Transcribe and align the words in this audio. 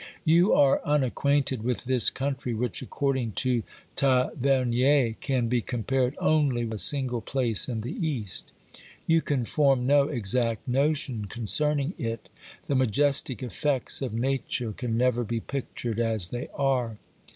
You 0.25 0.51
are 0.53 0.81
unacquainted 0.83 1.61
with 1.61 1.83
this 1.85 2.09
country 2.09 2.55
which, 2.55 2.81
according 2.81 3.33
to 3.33 3.61
Tavernier, 3.95 5.13
can 5.21 5.47
be 5.47 5.61
compared 5.61 6.15
only 6.17 6.65
with 6.65 6.73
a 6.73 6.77
single 6.79 7.21
place 7.21 7.67
in 7.69 7.81
the 7.81 7.93
East. 7.93 8.51
You 9.05 9.21
can 9.21 9.45
form 9.45 9.85
no 9.85 10.07
exact 10.07 10.67
notion 10.67 11.25
concerning 11.25 11.93
it. 11.99 12.29
The 12.65 12.73
majestic 12.73 13.43
effects 13.43 14.01
of 14.01 14.11
Nature 14.11 14.71
can 14.71 14.97
never 14.97 15.23
be 15.23 15.39
pictured 15.39 15.99
as 15.99 16.29
they 16.29 16.47
are. 16.55 16.97